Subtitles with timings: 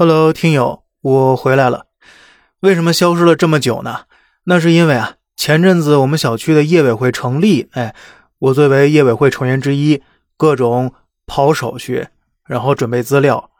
[0.00, 1.88] Hello，听友，我回来了。
[2.60, 4.04] 为什么消失了这么久呢？
[4.44, 7.94] 那是因为啊，前阵子我们小区的业委会成立，哎，
[8.38, 10.02] 我作为业委会成员之一，
[10.38, 10.94] 各种
[11.26, 12.08] 跑手续，
[12.46, 13.50] 然后准备资料，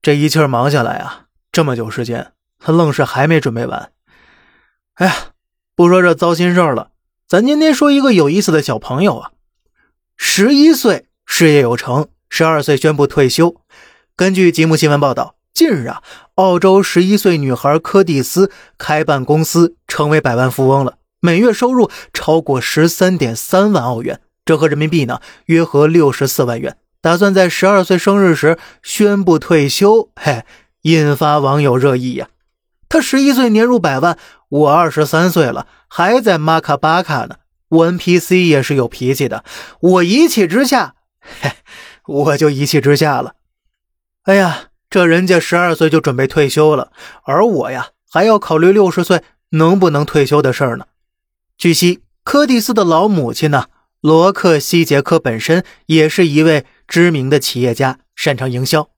[0.00, 2.30] 这一气儿忙下来啊，这么久时间，
[2.60, 3.90] 他愣是还没准备完。
[4.94, 5.14] 哎呀，
[5.74, 6.92] 不说这糟心事儿了，
[7.26, 9.32] 咱今天说一个有意思的小朋友啊，
[10.16, 13.60] 十一岁事业有成，十二岁宣布退休。
[14.14, 15.34] 根据吉姆新闻报道。
[15.54, 16.02] 近日啊，
[16.36, 26.78] 澳洲十一岁女孩柯蒂斯开办公司，成为百万富翁了，每月收入超过十三点三万澳元，折合人民币呢，约合六十四万元。
[27.02, 30.44] 打算在十二岁生日时宣布退休，嘿，
[30.82, 32.28] 引发网友热议呀。
[32.88, 34.16] 他十一岁年入百万，
[34.48, 37.36] 我二十三岁了，还在马卡巴卡呢。
[37.68, 39.44] 我 NPC 也是有脾气的，
[39.80, 41.52] 我一气之下，嘿，
[42.06, 43.34] 我就一气之下了。
[44.22, 44.68] 哎呀！
[44.92, 46.92] 这人家十二岁就准备退休了，
[47.24, 49.22] 而我呀还要考虑六十岁
[49.52, 50.84] 能不能退休的事儿呢。
[51.56, 53.68] 据悉，柯蒂斯的老母亲呢，
[54.02, 58.90] 罗克西杰克本身也是一位知名的企业家，擅长营销。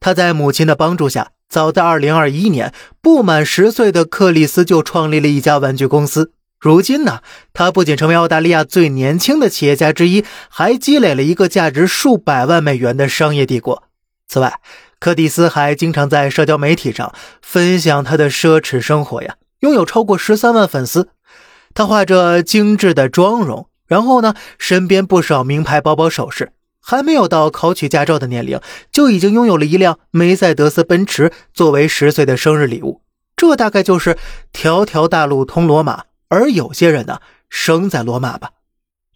[0.00, 6.32] 他在母亲的帮助下，早在二零二一年，不满十岁的克里斯就创立了一家玩具公司。
[6.58, 7.20] 如今呢，
[7.52, 13.82] 他不仅成为澳大利亚最年轻的企业家之一，还积累了一个价值数百万美元的商业帝国。
[14.26, 14.60] 此外，
[15.02, 21.08] 柯蒂斯还经常在社交媒体上分享他的奢侈生活呀，拥有超过十三万粉丝。
[21.74, 26.52] 他画着精致的妆容，然后呢，身边不少名牌包包首饰。
[26.80, 28.60] 还没有到考取驾照的年龄，
[28.92, 33.02] 就已经拥有了一辆梅赛德斯奔驰作为十岁的生日礼物。
[33.34, 34.16] 这大概就是
[34.52, 37.18] 条条大路通罗马，而有些人呢，
[37.50, 38.50] 生在罗马吧。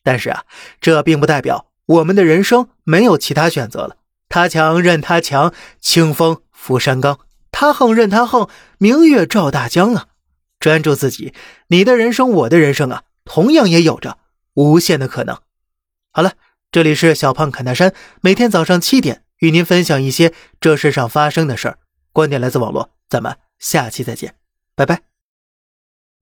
[0.02, 0.42] 但是啊，
[0.80, 3.94] 这并不代表我们的人生没有其他选择了。
[4.28, 7.18] 他强任他强，清风拂山岗；
[7.50, 10.06] 他横任他横，明月照大江啊！
[10.58, 11.34] 专注自己，
[11.68, 14.18] 你的人生，我的人生啊，同样也有着
[14.54, 15.38] 无限的可能。
[16.12, 16.32] 好了，
[16.72, 21.78] 这里是小胖侃大山，每天早上七点与您分享一些这世上发生的事儿，
[22.12, 24.34] 观点来自网络，咱们下期再见，
[24.74, 25.15] 拜拜。